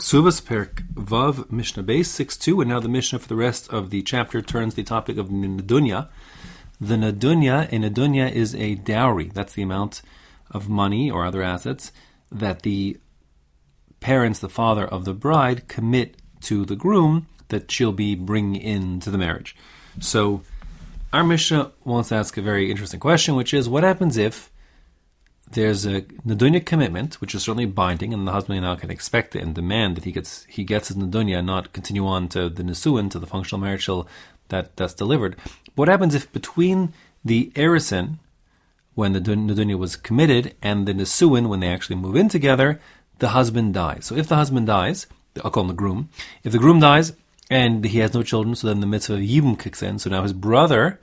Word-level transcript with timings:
Kesubos 0.00 0.40
Perek 0.40 0.82
Vav 0.94 1.52
Mishnah 1.52 1.82
Beis 1.82 2.06
6 2.06 2.38
2, 2.38 2.62
and 2.62 2.70
now 2.70 2.80
the 2.80 2.88
Mishnah 2.88 3.18
for 3.18 3.28
the 3.28 3.36
rest 3.36 3.68
of 3.68 3.90
the 3.90 4.00
chapter 4.00 4.40
turns 4.40 4.74
the 4.74 4.82
topic 4.82 5.18
of 5.18 5.28
Nadunya. 5.28 6.08
The 6.80 6.94
Nadunya, 6.94 7.68
a 7.70 7.76
Nadunya 7.76 8.32
is 8.32 8.54
a 8.54 8.76
dowry. 8.76 9.30
That's 9.34 9.52
the 9.52 9.60
amount 9.60 10.00
of 10.50 10.70
money 10.70 11.10
or 11.10 11.26
other 11.26 11.42
assets 11.42 11.92
that 12.32 12.62
the 12.62 12.96
parents, 14.00 14.38
the 14.38 14.48
father 14.48 14.86
of 14.86 15.04
the 15.04 15.12
bride, 15.12 15.68
commit 15.68 16.16
to 16.44 16.64
the 16.64 16.76
groom 16.76 17.26
that 17.48 17.70
she'll 17.70 17.92
be 17.92 18.14
bringing 18.14 18.58
into 18.58 19.10
the 19.10 19.18
marriage. 19.18 19.54
So, 20.00 20.40
our 21.12 21.24
Mishnah 21.24 21.72
wants 21.84 22.08
to 22.08 22.14
ask 22.14 22.38
a 22.38 22.42
very 22.42 22.70
interesting 22.70 23.00
question, 23.00 23.34
which 23.34 23.52
is 23.52 23.68
what 23.68 23.84
happens 23.84 24.16
if 24.16 24.50
there's 25.52 25.84
a 25.84 26.02
nadunya 26.26 26.64
commitment, 26.64 27.20
which 27.20 27.34
is 27.34 27.42
certainly 27.42 27.66
binding, 27.66 28.14
and 28.14 28.26
the 28.26 28.32
husband 28.32 28.62
now 28.62 28.76
can 28.76 28.90
expect 28.90 29.34
it 29.34 29.42
and 29.42 29.54
demand 29.54 29.96
that 29.96 30.04
he 30.04 30.12
gets 30.12 30.44
he 30.44 30.64
gets 30.64 30.88
his 30.88 30.96
nadunya 30.96 31.38
and 31.38 31.46
not 31.46 31.72
continue 31.72 32.06
on 32.06 32.28
to 32.28 32.48
the 32.48 32.62
nisuin, 32.62 33.10
to 33.10 33.18
the 33.18 33.26
functional 33.26 33.60
marital 33.60 34.06
that 34.48 34.76
that's 34.76 34.94
delivered. 34.94 35.36
What 35.74 35.88
happens 35.88 36.14
if 36.14 36.32
between 36.32 36.92
the 37.24 37.50
erusin, 37.54 38.18
when 38.94 39.12
the 39.12 39.20
nadunya 39.20 39.78
was 39.78 39.96
committed, 39.96 40.54
and 40.62 40.86
the 40.86 40.94
nisuin, 40.94 41.48
when 41.48 41.60
they 41.60 41.68
actually 41.68 41.96
move 41.96 42.16
in 42.16 42.28
together, 42.28 42.80
the 43.18 43.28
husband 43.28 43.74
dies. 43.74 44.06
So 44.06 44.16
if 44.16 44.28
the 44.28 44.36
husband 44.36 44.66
dies, 44.66 45.06
I'll 45.44 45.50
call 45.50 45.64
him 45.64 45.68
the 45.68 45.74
groom. 45.74 46.08
If 46.44 46.52
the 46.52 46.58
groom 46.58 46.80
dies 46.80 47.12
and 47.50 47.84
he 47.84 47.98
has 47.98 48.14
no 48.14 48.22
children, 48.22 48.54
so 48.54 48.68
then 48.68 48.80
the 48.80 48.86
mitzvah 48.86 49.14
of 49.14 49.20
yibum 49.20 49.58
kicks 49.58 49.82
in. 49.82 49.98
So 49.98 50.10
now 50.10 50.22
his 50.22 50.32
brother 50.32 51.00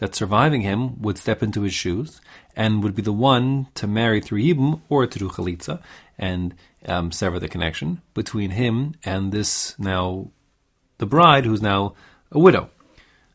that 0.00 0.14
surviving 0.14 0.62
him 0.62 1.00
would 1.00 1.18
step 1.18 1.42
into 1.42 1.62
his 1.62 1.74
shoes 1.74 2.20
and 2.56 2.82
would 2.82 2.94
be 2.94 3.02
the 3.02 3.12
one 3.12 3.68
to 3.74 3.86
marry 3.86 4.20
through 4.20 4.42
Yibum 4.42 4.80
or 4.88 5.06
through 5.06 5.28
Chalitza 5.28 5.80
and 6.18 6.54
um, 6.86 7.12
sever 7.12 7.38
the 7.38 7.48
connection 7.48 8.00
between 8.14 8.50
him 8.50 8.94
and 9.04 9.30
this 9.30 9.78
now, 9.78 10.30
the 10.98 11.06
bride 11.06 11.44
who's 11.44 11.62
now 11.62 11.94
a 12.32 12.38
widow. 12.38 12.70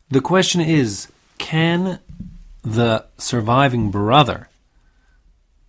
The 0.10 0.22
question 0.22 0.60
is, 0.60 1.08
can 1.38 2.00
the 2.64 3.06
surviving 3.18 3.92
brother, 3.92 4.50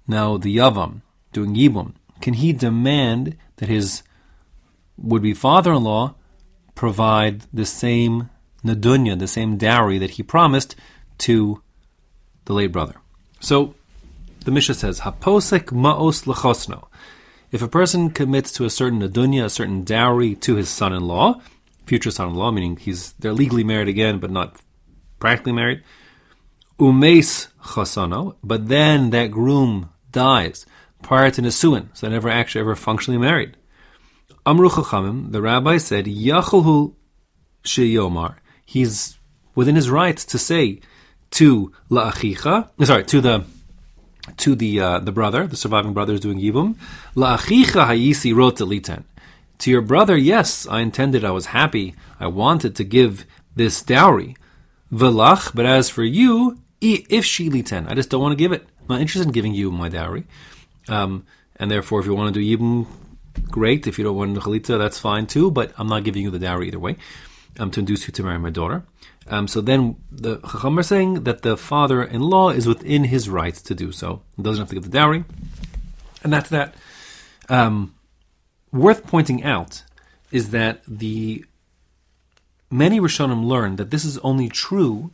now 0.08 0.38
the 0.38 0.56
Yavam, 0.56 1.02
doing 1.32 1.54
Yibum, 1.54 1.92
can 2.22 2.34
he 2.34 2.54
demand 2.54 3.36
that 3.56 3.68
his 3.68 4.02
would-be 4.96 5.34
father-in-law 5.34 6.14
provide 6.74 7.42
the 7.52 7.66
same 7.66 8.30
nadunya, 8.64 9.18
the 9.18 9.28
same 9.28 9.56
dowry 9.56 9.98
that 9.98 10.12
he 10.12 10.22
promised 10.22 10.74
to 11.18 11.62
the 12.44 12.52
late 12.52 12.72
brother. 12.72 12.96
So 13.40 13.74
the 14.44 14.50
Mishnah 14.50 14.74
says, 14.74 15.00
Haposek 15.00 15.66
ma'os 15.72 16.24
lechosno. 16.24 16.86
If 17.52 17.62
a 17.62 17.68
person 17.68 18.10
commits 18.10 18.52
to 18.52 18.64
a 18.64 18.70
certain 18.70 19.00
nadunya, 19.00 19.44
a 19.44 19.50
certain 19.50 19.84
dowry 19.84 20.34
to 20.36 20.56
his 20.56 20.68
son-in-law, 20.68 21.40
future 21.86 22.10
son-in-law, 22.10 22.50
meaning 22.50 22.76
he's 22.76 23.12
they're 23.14 23.32
legally 23.32 23.64
married 23.64 23.88
again, 23.88 24.18
but 24.18 24.30
not 24.30 24.56
practically 25.18 25.52
married, 25.52 25.82
umes 26.78 27.48
chasano, 27.62 28.36
but 28.42 28.68
then 28.68 29.10
that 29.10 29.30
groom 29.30 29.90
dies 30.10 30.66
prior 31.02 31.30
to 31.30 31.42
nisuin, 31.42 31.88
so 31.94 32.08
never 32.08 32.28
actually 32.28 32.60
ever 32.60 32.76
functionally 32.76 33.18
married. 33.18 33.56
Amru 34.44 34.68
Chachamim, 34.68 35.32
the 35.32 35.42
rabbi 35.42 35.76
said, 35.76 36.06
Yachalhu 36.06 36.94
sheyomar, 37.64 38.36
he's 38.64 39.18
within 39.54 39.74
his 39.74 39.90
rights 39.90 40.24
to 40.26 40.38
say 40.38 40.80
to 41.36 41.70
la'achicha, 41.90 42.70
sorry, 42.86 43.04
to 43.04 43.20
the 43.20 43.44
to 44.38 44.54
the 44.54 44.80
uh, 44.80 44.98
the 45.00 45.12
brother, 45.12 45.46
the 45.46 45.56
surviving 45.56 45.92
brother 45.92 46.14
is 46.14 46.20
doing 46.20 46.38
yibum. 46.38 46.76
La'achicha 47.14 47.86
hayisi 47.88 48.32
rotzeh 48.32 49.04
To 49.58 49.70
your 49.70 49.82
brother, 49.82 50.16
yes, 50.16 50.66
I 50.66 50.80
intended, 50.80 51.24
I 51.26 51.32
was 51.32 51.46
happy, 51.46 51.94
I 52.18 52.26
wanted 52.26 52.74
to 52.76 52.84
give 52.84 53.26
this 53.54 53.82
dowry. 53.82 54.34
Velach, 54.90 55.54
but 55.54 55.66
as 55.66 55.90
for 55.90 56.04
you, 56.04 56.58
i 56.82 57.04
efshi 57.10 57.50
liten, 57.50 57.86
I 57.86 57.94
just 57.94 58.08
don't 58.08 58.22
want 58.22 58.32
to 58.32 58.36
give 58.36 58.52
it. 58.52 58.66
I'm 58.80 58.86
not 58.88 59.00
interested 59.02 59.26
in 59.26 59.32
giving 59.32 59.52
you 59.52 59.70
my 59.70 59.90
dowry. 59.90 60.24
Um, 60.88 61.26
and 61.56 61.70
therefore, 61.70 62.00
if 62.00 62.06
you 62.06 62.14
want 62.14 62.32
to 62.32 62.40
do 62.40 62.56
yibum, 62.56 62.86
great. 63.50 63.86
If 63.86 63.98
you 63.98 64.04
don't 64.04 64.16
want 64.16 64.34
to 64.34 64.40
chalitza, 64.40 64.78
that's 64.78 64.98
fine 64.98 65.26
too. 65.26 65.50
But 65.50 65.72
I'm 65.76 65.88
not 65.88 66.04
giving 66.04 66.22
you 66.22 66.30
the 66.30 66.38
dowry 66.38 66.68
either 66.68 66.78
way. 66.78 66.96
Um, 67.58 67.70
to 67.72 67.80
induce 67.80 68.06
you 68.06 68.12
to 68.12 68.22
marry 68.22 68.38
my 68.38 68.50
daughter. 68.50 68.84
Um, 69.28 69.48
so 69.48 69.60
then 69.60 69.96
the 70.10 70.38
Chacham 70.38 70.78
are 70.78 70.82
saying 70.82 71.24
that 71.24 71.42
the 71.42 71.56
father-in-law 71.56 72.50
is 72.50 72.66
within 72.66 73.04
his 73.04 73.28
rights 73.28 73.60
to 73.62 73.74
do 73.74 73.92
so. 73.92 74.22
He 74.36 74.42
doesn't 74.42 74.60
have 74.60 74.68
to 74.68 74.74
give 74.76 74.84
the 74.84 74.90
dowry. 74.90 75.24
And 76.22 76.32
that's 76.32 76.50
that. 76.50 76.74
Um, 77.48 77.94
worth 78.72 79.06
pointing 79.06 79.42
out 79.44 79.82
is 80.30 80.50
that 80.50 80.82
the 80.86 81.44
many 82.70 83.00
Rishonim 83.00 83.44
learn 83.44 83.76
that 83.76 83.90
this 83.90 84.04
is 84.04 84.18
only 84.18 84.48
true 84.48 85.10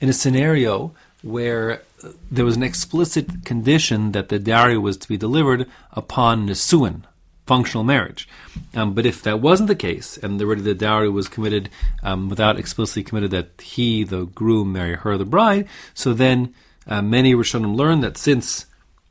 in 0.00 0.08
a 0.08 0.12
scenario 0.12 0.94
where 1.22 1.82
there 2.30 2.44
was 2.44 2.56
an 2.56 2.62
explicit 2.62 3.44
condition 3.44 4.12
that 4.12 4.28
the 4.28 4.38
dowry 4.38 4.78
was 4.78 4.96
to 4.98 5.08
be 5.08 5.16
delivered 5.16 5.68
upon 5.92 6.46
Nisuin, 6.46 7.02
functional 7.46 7.84
marriage. 7.84 8.28
Um, 8.74 8.94
but 8.94 9.06
if 9.06 9.22
that 9.22 9.40
wasn't 9.40 9.68
the 9.68 9.76
case, 9.76 10.18
and 10.18 10.40
already 10.40 10.62
the 10.62 10.74
dowry 10.74 11.08
was 11.08 11.28
committed 11.28 11.70
um, 12.02 12.28
without 12.28 12.58
explicitly 12.58 13.04
committed 13.04 13.30
that 13.30 13.60
he, 13.60 14.04
the 14.04 14.26
groom, 14.26 14.72
marry 14.72 14.94
her, 14.94 15.16
the 15.16 15.24
bride, 15.24 15.68
so 15.94 16.12
then 16.12 16.54
uh, 16.86 17.02
many 17.02 17.34
Rishonim 17.34 17.76
learn 17.76 18.00
that 18.00 18.16
since 18.16 18.66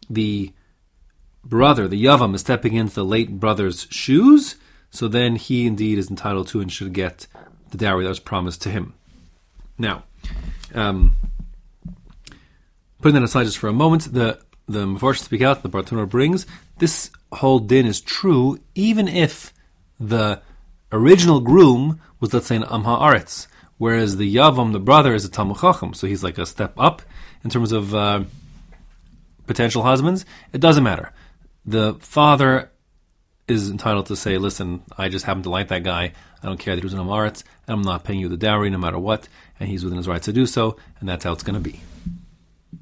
the 0.09 0.51
brother, 1.43 1.87
the 1.87 2.03
Yavam, 2.03 2.35
is 2.35 2.41
stepping 2.41 2.73
into 2.73 2.95
the 2.95 3.05
late 3.05 3.39
brother's 3.39 3.87
shoes, 3.89 4.55
so 4.89 5.07
then 5.07 5.35
he 5.35 5.65
indeed 5.65 5.97
is 5.97 6.09
entitled 6.09 6.47
to 6.49 6.61
and 6.61 6.71
should 6.71 6.93
get 6.93 7.27
the 7.71 7.77
dowry 7.77 8.03
that 8.03 8.09
was 8.09 8.19
promised 8.19 8.61
to 8.63 8.69
him. 8.69 8.93
Now, 9.77 10.03
um, 10.73 11.15
putting 13.01 13.15
that 13.15 13.23
aside 13.23 13.43
just 13.45 13.57
for 13.57 13.67
a 13.67 13.73
moment, 13.73 14.13
the 14.13 14.39
the 14.67 14.85
Mepharshim 14.85 15.23
speak 15.23 15.41
out, 15.41 15.63
the 15.63 15.69
Bartenura 15.69 16.09
brings, 16.09 16.45
this 16.79 17.11
whole 17.31 17.59
din 17.59 17.85
is 17.85 18.01
true 18.01 18.59
even 18.73 19.07
if 19.07 19.53
the 19.99 20.41
original 20.91 21.39
groom 21.39 21.99
was, 22.19 22.33
let's 22.33 22.47
say, 22.47 22.55
an 22.55 22.63
Amha 22.63 22.99
Aretz, 22.99 23.47
whereas 23.77 24.17
the 24.17 24.35
Yavam, 24.35 24.71
the 24.71 24.79
brother, 24.79 25.13
is 25.13 25.25
a 25.25 25.29
Talmud 25.29 25.59
Chacham, 25.59 25.93
so 25.93 26.07
he's 26.07 26.23
like 26.23 26.37
a 26.37 26.45
step 26.45 26.73
up 26.77 27.01
in 27.43 27.49
terms 27.49 27.71
of 27.71 27.93
uh, 27.93 28.23
potential 29.47 29.83
husbands. 29.83 30.25
It 30.53 30.61
doesn't 30.61 30.83
matter. 30.83 31.11
The 31.65 31.95
father 31.95 32.71
is 33.47 33.69
entitled 33.69 34.07
to 34.07 34.15
say, 34.15 34.37
listen, 34.37 34.81
I 34.97 35.09
just 35.09 35.25
happen 35.25 35.43
to 35.43 35.49
like 35.49 35.67
that 35.67 35.83
guy. 35.83 36.13
I 36.41 36.45
don't 36.45 36.59
care 36.59 36.75
that 36.75 36.81
he 36.81 36.85
was 36.85 36.93
an 36.93 36.99
Amaretz, 36.99 37.43
and 37.67 37.75
I'm 37.75 37.81
not 37.81 38.03
paying 38.03 38.19
you 38.19 38.29
the 38.29 38.37
dowry 38.37 38.69
no 38.69 38.77
matter 38.77 38.99
what, 38.99 39.27
and 39.59 39.69
he's 39.69 39.83
within 39.83 39.97
his 39.97 40.07
rights 40.07 40.25
to 40.25 40.33
do 40.33 40.45
so, 40.45 40.77
and 40.99 41.07
that's 41.07 41.23
how 41.23 41.33
it's 41.33 41.43
going 41.43 41.61
to 41.61 41.69
be. 41.69 41.81